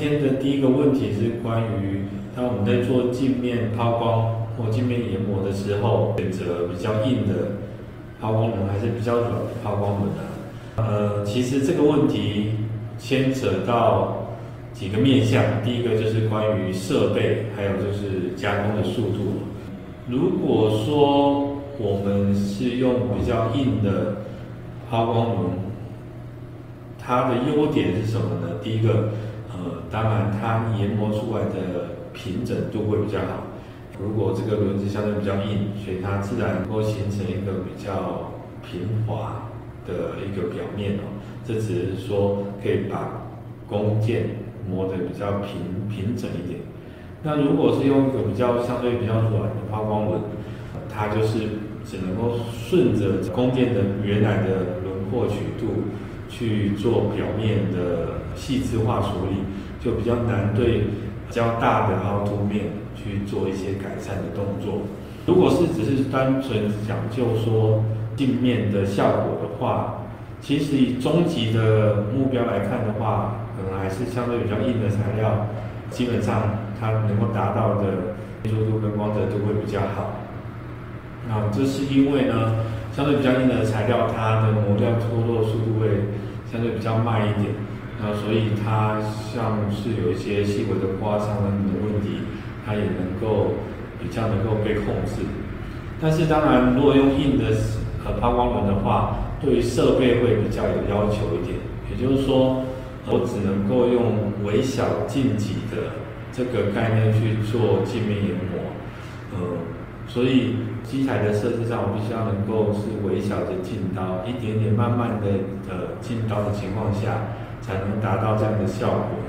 [0.00, 7.58] 今天的第一个问题是关于，当我们在做镜面抛光或镜面研磨的时候，选择比较硬的
[8.18, 10.22] 抛光轮还是比较软的抛光轮呢？
[10.76, 12.52] 呃，其实这个问题
[12.98, 14.26] 牵扯到
[14.72, 19.42] 几个面向，第一个就是关于设备，还有就是加工的速度。
[20.08, 24.16] 如果说我们是用比较硬的
[24.88, 25.50] 抛光轮，
[26.98, 28.56] 它的优点是什么呢？
[28.64, 29.10] 第一个，
[29.62, 33.44] 呃，当然它研磨出来的平整度会比较好。
[34.02, 39.50] 如果这个轮子相对比较硬，所以它自然能够形成一个比较平滑
[39.86, 41.02] 的一个表面哦。
[41.44, 43.28] 这只是说可以把
[43.68, 44.24] 弓箭
[44.68, 46.60] 磨得比较平平整一点。
[47.22, 50.20] 那如果是用一个比较相对比较软的抛光轮，
[50.88, 51.40] 它就是
[51.84, 55.66] 只能够顺着弓箭的原来的轮廓曲度
[56.30, 59.42] 去做表面的细致化处理，
[59.84, 60.84] 就比较难对
[61.28, 64.82] 较大的凹凸面去做一些改善的动作。
[65.26, 67.84] 如果是只是单纯讲究说
[68.16, 70.04] 镜面的效果的话，
[70.40, 75.46] 其实以终极的目标来看的话，可能还是相对比较硬的材料，
[75.90, 76.42] 基本上
[76.80, 80.16] 它能够达到的接触度跟光泽度会比较好。
[81.28, 85.88] 那这是因为呢，相对比较硬的材料，它的磨料脱落速度会
[86.50, 87.54] 相对比较慢一点，
[88.00, 89.00] 那所以它
[89.32, 92.18] 像是有一些细微的刮伤等的问题，
[92.66, 93.54] 它也能够
[94.00, 95.22] 比较能够被控制。
[96.00, 97.54] 但是当然，如果用硬的
[98.04, 101.58] 呃抛光轮的话，对于设备会比较有要求一点，
[101.90, 102.64] 也就是说，
[103.06, 106.00] 我只能够用微小径脊的
[106.32, 108.60] 这个概念去做镜面研磨，
[109.34, 109.38] 呃，
[110.10, 115.30] 所以机台的设置上，我必须要能够是微小的进刀，一点点慢慢的
[115.70, 117.30] 呃进刀的情况下，
[117.62, 119.22] 才能达到这样的效果。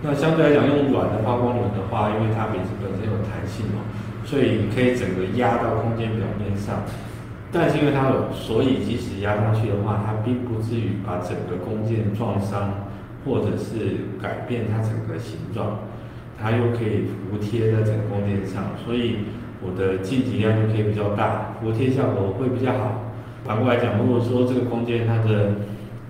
[0.00, 3.84] 那相对来讲，用软的抛光轮的话，因为它本身本身有弹性嘛，
[4.24, 6.80] 所以可以整个压到空间表面上。
[7.52, 12.88] 但是因为它有，所以即使压上去的话，它并不至于把整个弓箭撞伤，
[13.24, 15.84] 或者是改变它整个形状，
[16.40, 19.16] 它又可以服贴在整个弓箭上，所以。
[19.66, 23.00] 我的进击量就可以比较大，服贴效果会比较好。
[23.46, 25.52] 反过来讲，如果说这个空间它的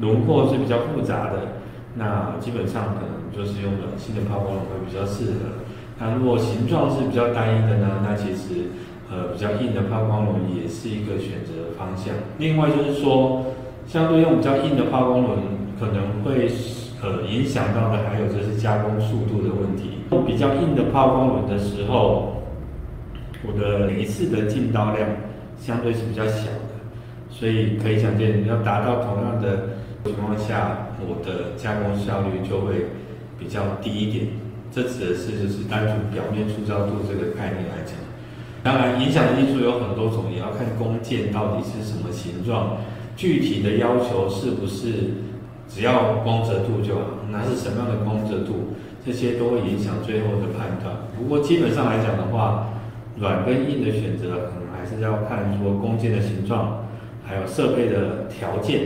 [0.00, 1.54] 轮廓是比较复杂的，
[1.94, 5.62] 那基本上可能就是用软性的抛光轮会比较适合。
[6.00, 8.66] 那如果形状是比较单一的呢，那其实
[9.08, 12.12] 呃比较硬的抛光轮也是一个选择方向。
[12.38, 13.46] 另外就是说，
[13.86, 15.38] 相对用比较硬的抛光轮，
[15.78, 16.48] 可能会
[17.04, 19.90] 呃影响到的还有就是加工速度的问题。
[20.10, 22.30] 用比较硬的抛光轮的时候。
[23.46, 25.06] 我的每一次的进刀量
[25.60, 26.72] 相对是比较小的，
[27.28, 29.68] 所以可以想见你，要达到同样的
[30.02, 32.86] 情况下，我的加工效率就会
[33.38, 34.28] 比较低一点。
[34.72, 37.92] 这指的是就是单纯表面粗糙度这个概念来讲。
[38.62, 42.78] 当然，影响的因素有很多种，也要看弓箭到底是什么形状，
[43.14, 45.12] 具体的要求是不是
[45.68, 50.96] 只要光泽度就好，那是什么样的光泽度，这些都会影响最后的判断。
[51.16, 52.68] 不过基本上来讲的话，
[53.18, 56.84] 软跟硬的选择，可能还是要看说弓箭的形状，
[57.24, 58.80] 还有设备的条件，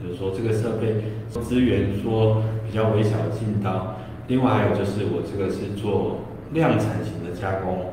[0.00, 1.04] 比如说这个设备
[1.40, 3.96] 资源说比较微小的进刀，
[4.26, 6.20] 另外还有就是我这个是做
[6.52, 7.92] 量产型的加工，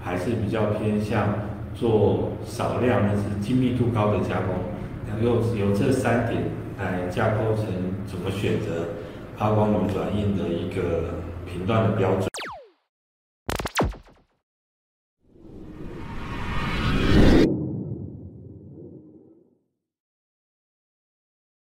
[0.00, 1.34] 还是比较偏向
[1.74, 4.54] 做少量但是精密度高的加工，
[5.08, 6.42] 然后有这三点
[6.80, 7.66] 来架构成
[8.06, 8.88] 怎么选择
[9.36, 11.10] 抛光与转印的一个
[11.46, 12.29] 频段的标准。